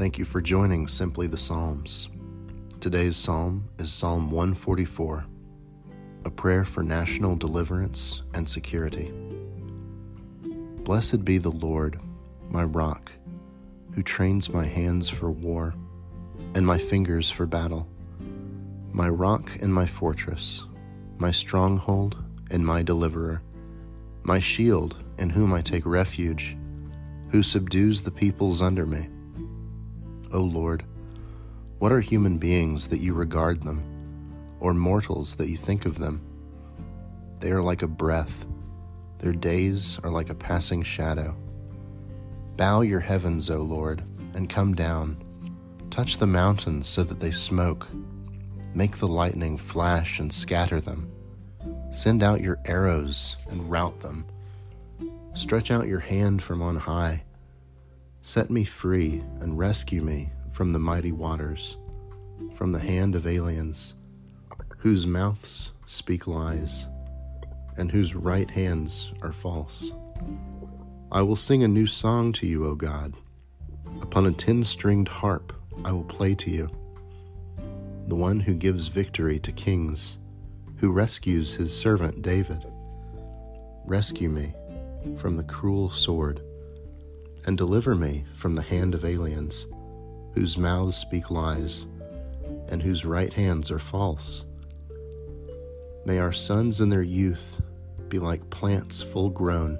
Thank 0.00 0.16
you 0.16 0.24
for 0.24 0.40
joining 0.40 0.88
Simply 0.88 1.26
the 1.26 1.36
Psalms. 1.36 2.08
Today's 2.80 3.18
psalm 3.18 3.68
is 3.78 3.92
Psalm 3.92 4.30
144, 4.30 5.26
a 6.24 6.30
prayer 6.30 6.64
for 6.64 6.82
national 6.82 7.36
deliverance 7.36 8.22
and 8.32 8.48
security. 8.48 9.12
Blessed 10.84 11.22
be 11.22 11.36
the 11.36 11.50
Lord, 11.50 12.00
my 12.48 12.64
rock, 12.64 13.12
who 13.92 14.02
trains 14.02 14.50
my 14.50 14.64
hands 14.64 15.10
for 15.10 15.30
war 15.30 15.74
and 16.54 16.66
my 16.66 16.78
fingers 16.78 17.30
for 17.30 17.44
battle, 17.44 17.86
my 18.94 19.10
rock 19.10 19.50
and 19.60 19.74
my 19.74 19.84
fortress, 19.84 20.64
my 21.18 21.30
stronghold 21.30 22.16
and 22.50 22.64
my 22.64 22.82
deliverer, 22.82 23.42
my 24.22 24.40
shield 24.40 24.96
in 25.18 25.28
whom 25.28 25.52
I 25.52 25.60
take 25.60 25.84
refuge, 25.84 26.56
who 27.32 27.42
subdues 27.42 28.00
the 28.00 28.10
peoples 28.10 28.62
under 28.62 28.86
me. 28.86 29.06
O 30.32 30.40
Lord, 30.40 30.84
what 31.78 31.92
are 31.92 32.00
human 32.00 32.38
beings 32.38 32.88
that 32.88 33.00
you 33.00 33.14
regard 33.14 33.62
them, 33.62 33.82
or 34.60 34.74
mortals 34.74 35.36
that 35.36 35.48
you 35.48 35.56
think 35.56 35.86
of 35.86 35.98
them? 35.98 36.20
They 37.40 37.50
are 37.50 37.62
like 37.62 37.82
a 37.82 37.88
breath, 37.88 38.46
their 39.18 39.32
days 39.32 39.98
are 40.04 40.10
like 40.10 40.30
a 40.30 40.34
passing 40.34 40.82
shadow. 40.82 41.34
Bow 42.56 42.82
your 42.82 43.00
heavens, 43.00 43.50
O 43.50 43.58
Lord, 43.58 44.02
and 44.34 44.48
come 44.48 44.74
down. 44.74 45.16
Touch 45.90 46.18
the 46.18 46.26
mountains 46.26 46.86
so 46.86 47.02
that 47.02 47.18
they 47.18 47.32
smoke. 47.32 47.88
Make 48.74 48.98
the 48.98 49.08
lightning 49.08 49.58
flash 49.58 50.20
and 50.20 50.32
scatter 50.32 50.80
them. 50.80 51.10
Send 51.92 52.22
out 52.22 52.40
your 52.40 52.58
arrows 52.66 53.36
and 53.50 53.68
rout 53.68 53.98
them. 54.00 54.24
Stretch 55.34 55.70
out 55.70 55.88
your 55.88 56.00
hand 56.00 56.42
from 56.42 56.62
on 56.62 56.76
high 56.76 57.24
Set 58.22 58.50
me 58.50 58.64
free 58.64 59.24
and 59.40 59.58
rescue 59.58 60.02
me 60.02 60.30
from 60.50 60.72
the 60.72 60.78
mighty 60.78 61.10
waters, 61.10 61.78
from 62.54 62.72
the 62.72 62.78
hand 62.78 63.14
of 63.14 63.26
aliens, 63.26 63.94
whose 64.78 65.06
mouths 65.06 65.72
speak 65.86 66.26
lies, 66.26 66.86
and 67.78 67.90
whose 67.90 68.14
right 68.14 68.50
hands 68.50 69.12
are 69.22 69.32
false. 69.32 69.90
I 71.10 71.22
will 71.22 71.34
sing 71.34 71.64
a 71.64 71.68
new 71.68 71.86
song 71.86 72.32
to 72.34 72.46
you, 72.46 72.66
O 72.66 72.74
God. 72.74 73.14
Upon 74.02 74.26
a 74.26 74.32
ten 74.32 74.64
stringed 74.64 75.08
harp 75.08 75.54
I 75.82 75.90
will 75.90 76.04
play 76.04 76.34
to 76.34 76.50
you. 76.50 76.68
The 78.08 78.16
one 78.16 78.38
who 78.40 78.52
gives 78.52 78.88
victory 78.88 79.38
to 79.40 79.52
kings, 79.52 80.18
who 80.76 80.92
rescues 80.92 81.54
his 81.54 81.76
servant 81.76 82.20
David. 82.20 82.66
Rescue 83.86 84.28
me 84.28 84.54
from 85.18 85.36
the 85.38 85.44
cruel 85.44 85.90
sword 85.90 86.42
and 87.46 87.56
deliver 87.56 87.94
me 87.94 88.24
from 88.34 88.54
the 88.54 88.62
hand 88.62 88.94
of 88.94 89.04
aliens, 89.04 89.66
whose 90.34 90.58
mouths 90.58 90.96
speak 90.96 91.30
lies, 91.30 91.86
and 92.68 92.82
whose 92.82 93.04
right 93.04 93.32
hands 93.32 93.70
are 93.70 93.78
false. 93.78 94.44
May 96.04 96.18
our 96.18 96.32
sons 96.32 96.80
in 96.80 96.88
their 96.88 97.02
youth 97.02 97.60
be 98.08 98.18
like 98.18 98.50
plants 98.50 99.02
full 99.02 99.30
grown, 99.30 99.78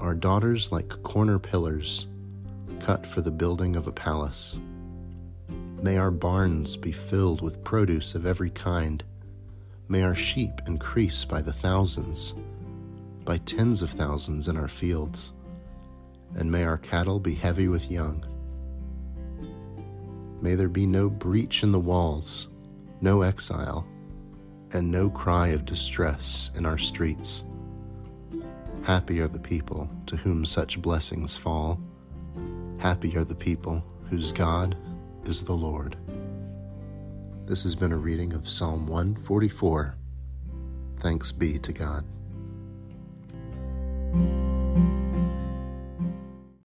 our 0.00 0.14
daughters 0.14 0.72
like 0.72 1.02
corner 1.02 1.38
pillars 1.38 2.06
cut 2.80 3.06
for 3.06 3.20
the 3.20 3.30
building 3.30 3.76
of 3.76 3.86
a 3.86 3.92
palace. 3.92 4.58
May 5.80 5.98
our 5.98 6.10
barns 6.10 6.76
be 6.76 6.92
filled 6.92 7.40
with 7.42 7.62
produce 7.62 8.14
of 8.14 8.26
every 8.26 8.50
kind. 8.50 9.04
May 9.88 10.02
our 10.02 10.14
sheep 10.14 10.52
increase 10.66 11.24
by 11.24 11.42
the 11.42 11.52
thousands, 11.52 12.34
by 13.24 13.38
tens 13.38 13.82
of 13.82 13.90
thousands 13.90 14.48
in 14.48 14.56
our 14.56 14.68
fields 14.68 15.32
and 16.36 16.50
may 16.50 16.64
our 16.64 16.78
cattle 16.78 17.20
be 17.20 17.34
heavy 17.34 17.68
with 17.68 17.90
young. 17.90 18.24
May 20.40 20.54
there 20.54 20.68
be 20.68 20.86
no 20.86 21.08
breach 21.08 21.62
in 21.62 21.72
the 21.72 21.80
walls, 21.80 22.48
no 23.00 23.22
exile, 23.22 23.86
and 24.72 24.90
no 24.90 25.10
cry 25.10 25.48
of 25.48 25.64
distress 25.64 26.50
in 26.56 26.66
our 26.66 26.78
streets. 26.78 27.44
Happy 28.82 29.20
are 29.20 29.28
the 29.28 29.38
people 29.38 29.88
to 30.06 30.16
whom 30.16 30.44
such 30.44 30.82
blessings 30.82 31.36
fall. 31.36 31.80
Happy 32.78 33.16
are 33.16 33.24
the 33.24 33.34
people 33.34 33.84
whose 34.10 34.32
God 34.32 34.76
is 35.24 35.42
the 35.42 35.52
Lord. 35.52 35.96
This 37.46 37.62
has 37.62 37.76
been 37.76 37.92
a 37.92 37.96
reading 37.96 38.32
of 38.32 38.48
Psalm 38.48 38.86
144. 38.86 39.94
Thanks 40.98 41.30
be 41.30 41.58
to 41.58 41.72
God. 41.72 42.04